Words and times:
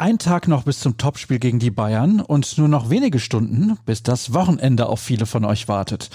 Ein 0.00 0.16
Tag 0.16 0.48
noch 0.48 0.62
bis 0.62 0.80
zum 0.80 0.96
Topspiel 0.96 1.38
gegen 1.38 1.58
die 1.58 1.70
Bayern 1.70 2.22
und 2.22 2.56
nur 2.56 2.68
noch 2.68 2.88
wenige 2.88 3.18
Stunden, 3.18 3.76
bis 3.84 4.02
das 4.02 4.32
Wochenende 4.32 4.88
auf 4.88 4.98
viele 4.98 5.26
von 5.26 5.44
euch 5.44 5.68
wartet. 5.68 6.08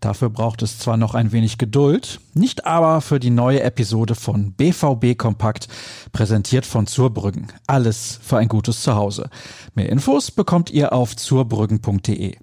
Dafür 0.00 0.30
braucht 0.30 0.62
es 0.62 0.78
zwar 0.78 0.96
noch 0.96 1.14
ein 1.14 1.32
wenig 1.32 1.58
Geduld, 1.58 2.18
nicht 2.32 2.64
aber 2.64 3.02
für 3.02 3.20
die 3.20 3.28
neue 3.28 3.62
Episode 3.62 4.14
von 4.14 4.52
BVB 4.52 5.18
Kompakt, 5.18 5.68
präsentiert 6.12 6.64
von 6.64 6.86
Zurbrüggen. 6.86 7.48
Alles 7.66 8.18
für 8.22 8.38
ein 8.38 8.48
gutes 8.48 8.80
Zuhause. 8.80 9.28
Mehr 9.74 9.90
Infos 9.90 10.30
bekommt 10.30 10.70
ihr 10.70 10.94
auf 10.94 11.14
zurbrüggen.de. 11.14 12.36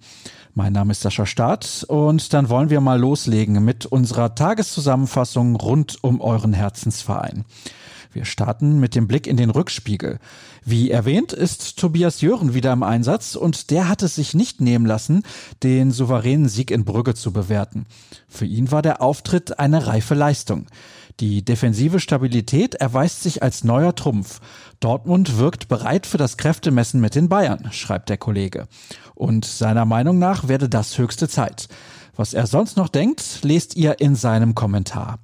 Mein 0.54 0.74
Name 0.74 0.92
ist 0.92 1.02
Sascha 1.02 1.26
Staat 1.26 1.88
und 1.88 2.34
dann 2.36 2.50
wollen 2.50 2.70
wir 2.70 2.82
mal 2.82 3.00
loslegen 3.00 3.66
mit 3.66 3.88
unserer 3.88 4.36
Tageszusammenfassung 4.36 5.56
rund 5.56 6.04
um 6.04 6.22
euren 6.22 6.54
Herzensverein. 6.54 7.46
Wir 8.14 8.26
starten 8.26 8.80
mit 8.80 8.94
dem 8.94 9.08
Blick 9.08 9.26
in 9.26 9.38
den 9.38 9.50
Rückspiegel. 9.50 10.20
Wie 10.64 10.92
erwähnt, 10.92 11.34
ist 11.34 11.80
Tobias 11.80 12.22
Jören 12.22 12.54
wieder 12.54 12.72
im 12.72 12.84
Einsatz 12.84 13.36
und 13.36 13.72
der 13.72 13.90
hat 13.90 14.04
es 14.04 14.16
sich 14.16 14.36
nicht 14.36 14.62
nehmen 14.62 14.86
lassen, 14.86 15.24
den 15.64 15.92
souveränen 15.92 16.48
Sieg 16.48 16.70
in 16.70 16.86
Brügge 16.86 17.16
zu 17.16 17.34
bewerten. 17.34 17.86
Für 18.28 18.46
ihn 18.46 18.72
war 18.72 18.84
der 18.84 19.02
Auftritt 19.02 19.60
eine 19.60 19.88
reife 19.88 20.14
Leistung. 20.14 20.68
Die 21.20 21.44
defensive 21.44 22.00
Stabilität 22.00 22.76
erweist 22.76 23.24
sich 23.24 23.42
als 23.42 23.64
neuer 23.64 23.96
Trumpf. 23.96 24.42
Dortmund 24.80 25.38
wirkt 25.38 25.68
bereit 25.68 26.06
für 26.06 26.18
das 26.18 26.38
Kräftemessen 26.38 27.02
mit 27.02 27.16
den 27.16 27.30
Bayern, 27.30 27.72
schreibt 27.72 28.10
der 28.10 28.18
Kollege. 28.18 28.68
Und 29.16 29.46
seiner 29.46 29.86
Meinung 29.86 30.20
nach 30.20 30.48
werde 30.48 30.70
das 30.70 30.98
höchste 30.98 31.28
Zeit. 31.28 31.68
Was 32.16 32.34
er 32.34 32.46
sonst 32.46 32.78
noch 32.78 32.90
denkt, 32.90 33.40
lest 33.42 33.76
ihr 33.76 34.00
in 34.00 34.16
seinem 34.16 34.54
Kommentar. 34.54 35.20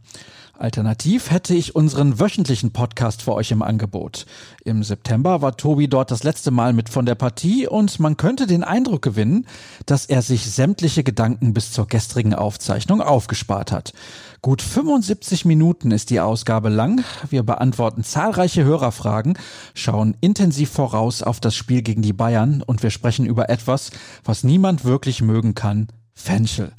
Alternativ 0.59 1.31
hätte 1.31 1.53
ich 1.55 1.73
unseren 1.73 2.19
wöchentlichen 2.19 2.71
Podcast 2.71 3.21
für 3.21 3.33
euch 3.33 3.51
im 3.51 3.61
Angebot. 3.61 4.25
Im 4.65 4.83
September 4.83 5.41
war 5.41 5.55
Tobi 5.55 5.87
dort 5.87 6.11
das 6.11 6.23
letzte 6.23 6.51
Mal 6.51 6.73
mit 6.73 6.89
von 6.89 7.05
der 7.05 7.15
Partie 7.15 7.65
und 7.65 7.97
man 8.01 8.17
könnte 8.17 8.45
den 8.45 8.65
Eindruck 8.65 9.01
gewinnen, 9.01 9.47
dass 9.85 10.05
er 10.05 10.21
sich 10.21 10.51
sämtliche 10.51 11.05
Gedanken 11.05 11.53
bis 11.53 11.71
zur 11.71 11.87
gestrigen 11.87 12.33
Aufzeichnung 12.33 13.01
aufgespart 13.01 13.71
hat. 13.71 13.93
Gut 14.41 14.61
75 14.61 15.45
Minuten 15.45 15.91
ist 15.91 16.09
die 16.09 16.19
Ausgabe 16.19 16.67
lang. 16.67 17.05
Wir 17.29 17.43
beantworten 17.43 18.03
zahlreiche 18.03 18.65
Hörerfragen, 18.65 19.37
schauen 19.73 20.17
intensiv 20.19 20.71
voraus 20.71 21.23
auf 21.23 21.39
das 21.39 21.55
Spiel 21.55 21.83
gegen 21.83 22.01
die 22.01 22.13
Bayern 22.13 22.63
und 22.65 22.83
wir 22.83 22.89
sprechen 22.89 23.25
über 23.25 23.49
etwas, 23.49 23.91
was 24.25 24.43
niemand 24.43 24.83
wirklich 24.83 25.21
mögen 25.21 25.55
kann, 25.55 25.87
Fenchel. 26.19 26.73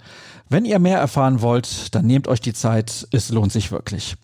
Wenn 0.48 0.64
ihr 0.64 0.78
mehr 0.78 0.98
erfahren 0.98 1.42
wollt, 1.42 1.94
dann 1.94 2.06
nehmt 2.06 2.28
euch 2.28 2.40
die 2.40 2.52
Zeit, 2.52 3.06
es 3.12 3.30
lohnt 3.30 3.52
sich 3.52 3.70
wirklich. 3.72 4.16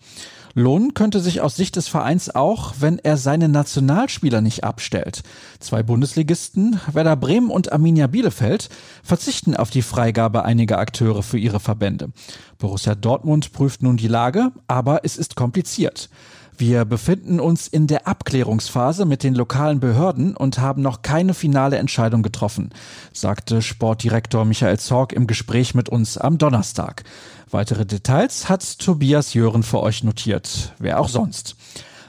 Lohnen 0.53 0.95
könnte 0.95 1.19
sich 1.19 1.41
aus 1.41 1.55
Sicht 1.55 1.75
des 1.75 1.87
Vereins 1.87 2.33
auch, 2.33 2.73
wenn 2.79 2.97
er 2.97 3.17
seine 3.17 3.47
Nationalspieler 3.47 4.41
nicht 4.41 4.63
abstellt. 4.63 5.21
Zwei 5.59 5.83
Bundesligisten, 5.83 6.79
Werder 6.91 7.15
Bremen 7.15 7.51
und 7.51 7.71
Arminia 7.71 8.07
Bielefeld, 8.07 8.69
verzichten 9.03 9.55
auf 9.55 9.69
die 9.69 9.83
Freigabe 9.83 10.43
einiger 10.45 10.79
Akteure 10.79 11.21
für 11.21 11.37
ihre 11.37 11.59
Verbände. 11.59 12.09
Borussia 12.57 12.95
Dortmund 12.95 13.51
prüft 13.51 13.83
nun 13.83 13.97
die 13.97 14.07
Lage, 14.07 14.51
aber 14.67 15.01
es 15.03 15.15
ist 15.15 15.35
kompliziert. 15.35 16.09
Wir 16.59 16.85
befinden 16.85 17.39
uns 17.39 17.67
in 17.67 17.85
der 17.85 18.07
Abklärungsphase 18.07 19.05
mit 19.05 19.21
den 19.21 19.35
lokalen 19.35 19.79
Behörden 19.79 20.35
und 20.35 20.57
haben 20.57 20.81
noch 20.81 21.03
keine 21.03 21.35
finale 21.35 21.77
Entscheidung 21.77 22.23
getroffen, 22.23 22.71
sagte 23.13 23.61
Sportdirektor 23.61 24.43
Michael 24.43 24.79
Zorg 24.79 25.13
im 25.13 25.27
Gespräch 25.27 25.75
mit 25.75 25.87
uns 25.87 26.17
am 26.17 26.39
Donnerstag. 26.39 27.03
Weitere 27.51 27.85
Details 27.85 28.49
hat 28.49 28.79
Tobias 28.79 29.35
Jören 29.35 29.61
für 29.61 29.81
euch 29.81 30.03
notiert. 30.03 30.73
Wer 30.79 30.99
auch 30.99 31.09
sonst. 31.09 31.55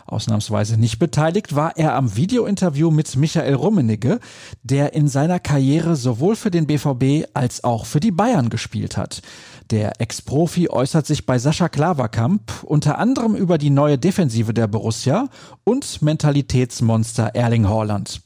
Ausnahmsweise 0.09 0.78
nicht 0.78 0.98
beteiligt 0.98 1.55
war 1.55 1.77
er 1.77 1.95
am 1.95 2.17
Videointerview 2.17 2.91
mit 2.91 3.14
Michael 3.17 3.55
Rummenigge, 3.55 4.20
der 4.63 4.95
in 4.95 5.08
seiner 5.08 5.39
Karriere 5.39 5.96
sowohl 5.96 6.35
für 6.35 6.51
den 6.51 6.67
BVB 6.67 7.29
als 7.35 7.63
auch 7.64 7.86
für 7.86 8.01
die 8.01 8.11
Bayern 8.11 8.48
gespielt 8.48 8.97
hat. 8.97 9.23
Der 9.70 10.01
Ex-Profi 10.01 10.70
äußert 10.70 11.07
sich 11.07 11.27
bei 11.27 11.39
Sascha 11.39 11.68
Klaverkamp 11.68 12.64
unter 12.64 12.98
anderem 12.98 13.35
über 13.35 13.58
die 13.58 13.70
neue 13.70 13.98
Defensive 13.98 14.55
der 14.55 14.67
Borussia 14.67 15.29
und 15.64 16.01
Mentalitätsmonster 16.01 17.35
Erling 17.35 17.68
Haaland. 17.68 18.23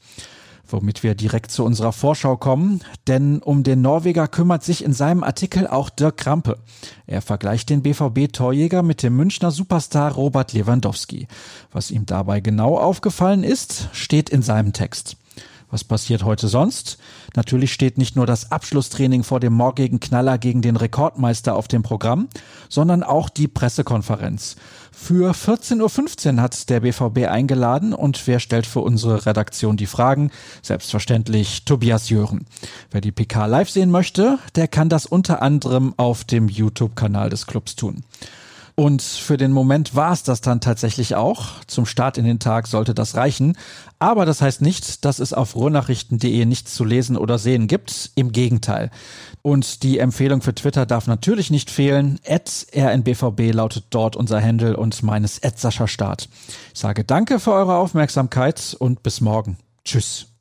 Womit 0.65 1.03
wir 1.03 1.13
direkt 1.13 1.51
zu 1.51 1.65
unserer 1.65 1.91
Vorschau 1.91 2.37
kommen, 2.37 2.81
denn 3.07 3.39
um 3.39 3.63
den 3.63 3.81
Norweger 3.81 4.27
kümmert 4.27 4.63
sich 4.63 4.83
in 4.83 4.93
seinem 4.93 5.23
Artikel 5.23 5.67
auch 5.67 5.89
Dirk 5.89 6.17
Krampe. 6.17 6.57
Er 7.05 7.21
vergleicht 7.21 7.69
den 7.69 7.81
BVB-Torjäger 7.81 8.81
mit 8.81 9.03
dem 9.03 9.15
Münchner 9.15 9.51
Superstar 9.51 10.13
Robert 10.13 10.53
Lewandowski. 10.53 11.27
Was 11.71 11.91
ihm 11.91 12.05
dabei 12.05 12.39
genau 12.39 12.77
aufgefallen 12.77 13.43
ist, 13.43 13.89
steht 13.91 14.29
in 14.29 14.41
seinem 14.41 14.73
Text. 14.73 15.17
Was 15.73 15.83
passiert 15.83 16.23
heute 16.23 16.49
sonst? 16.49 16.99
Natürlich 17.35 17.73
steht 17.73 17.97
nicht 17.97 18.15
nur 18.15 18.27
das 18.27 18.51
Abschlusstraining 18.51 19.23
vor 19.23 19.39
dem 19.39 19.53
morgigen 19.53 19.99
Knaller 19.99 20.37
gegen 20.37 20.61
den 20.61 20.75
Rekordmeister 20.75 21.55
auf 21.55 21.67
dem 21.67 21.81
Programm, 21.81 22.27
sondern 22.69 23.01
auch 23.01 23.27
die 23.27 23.47
Pressekonferenz. 23.47 24.55
Für 24.91 25.31
14.15 25.31 26.35
Uhr 26.35 26.41
hat 26.43 26.69
der 26.69 26.81
BVB 26.81 27.27
eingeladen 27.27 27.95
und 27.95 28.27
wer 28.27 28.39
stellt 28.39 28.67
für 28.67 28.81
unsere 28.81 29.25
Redaktion 29.25 29.75
die 29.75 29.87
Fragen? 29.87 30.29
Selbstverständlich 30.61 31.65
Tobias 31.65 32.07
Jören. 32.07 32.45
Wer 32.91 33.01
die 33.01 33.11
PK 33.11 33.47
live 33.47 33.71
sehen 33.71 33.89
möchte, 33.89 34.37
der 34.53 34.67
kann 34.67 34.89
das 34.89 35.07
unter 35.07 35.41
anderem 35.41 35.95
auf 35.97 36.23
dem 36.23 36.49
YouTube-Kanal 36.49 37.31
des 37.31 37.47
Clubs 37.47 37.75
tun. 37.75 38.03
Und 38.75 39.03
für 39.03 39.37
den 39.37 39.51
Moment 39.51 39.95
war 39.95 40.13
es 40.13 40.23
das 40.23 40.41
dann 40.41 40.59
tatsächlich 40.59 41.15
auch. 41.15 41.63
Zum 41.67 41.85
Start 41.85 42.17
in 42.17 42.25
den 42.25 42.39
Tag 42.39 42.67
sollte 42.67 42.95
das 42.95 43.15
reichen. 43.15 43.55
Aber 43.99 44.25
das 44.25 44.41
heißt 44.41 44.61
nicht, 44.61 45.05
dass 45.05 45.19
es 45.19 45.31
auf 45.31 45.55
ruhrnachrichten.de 45.55 46.45
nichts 46.45 46.73
zu 46.73 46.83
lesen 46.83 47.15
oder 47.15 47.37
sehen 47.37 47.67
gibt. 47.67 48.11
Im 48.15 48.31
Gegenteil. 48.31 48.89
Und 49.43 49.83
die 49.83 49.99
Empfehlung 49.99 50.41
für 50.41 50.55
Twitter 50.55 50.87
darf 50.87 51.05
natürlich 51.05 51.51
nicht 51.51 51.69
fehlen. 51.69 52.19
At 52.27 52.65
rnbvb 52.75 53.51
lautet 53.51 53.85
dort 53.91 54.15
unser 54.15 54.41
Handle 54.41 54.75
und 54.75 55.03
meines 55.03 55.43
at 55.43 55.59
Sascha 55.59 55.87
Start. 55.87 56.27
Ich 56.73 56.79
sage 56.79 57.03
danke 57.03 57.39
für 57.39 57.53
eure 57.53 57.75
Aufmerksamkeit 57.75 58.75
und 58.79 59.03
bis 59.03 59.21
morgen. 59.21 59.57
Tschüss. 59.85 60.27